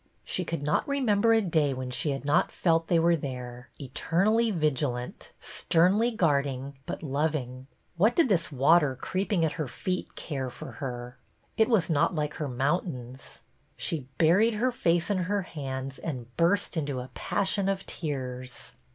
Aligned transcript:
She 0.23 0.43
could 0.43 0.63
not 0.63 0.87
remember 0.87 1.31
a 1.31 1.43
day 1.43 1.75
when 1.75 1.91
she 1.91 2.09
had 2.09 2.25
not 2.25 2.51
felt 2.51 2.87
they 2.87 2.97
were 2.97 3.15
there, 3.15 3.69
eternally 3.79 4.49
vigilant; 4.49 5.31
sternly 5.39 6.09
guarding, 6.09 6.73
but 6.87 7.03
loving. 7.03 7.67
What 7.97 8.15
did 8.15 8.27
this 8.27 8.51
water 8.51 8.95
creeping 8.95 9.45
at 9.45 9.51
her 9.61 9.67
feet 9.67 10.15
care 10.15 10.49
for 10.49 10.71
her? 10.81 11.19
It 11.55 11.69
was 11.69 11.87
not 11.87 12.15
like 12.15 12.33
her 12.37 12.47
mountains. 12.47 13.43
She 13.77 14.07
buried 14.17 14.55
her 14.55 14.71
face 14.71 15.11
in 15.11 15.17
her 15.19 15.43
hands 15.43 15.99
and 15.99 16.35
burst 16.35 16.75
into 16.75 16.99
a 16.99 17.11
passion 17.13 17.69
of 17.69 17.85
tears. 17.85 18.73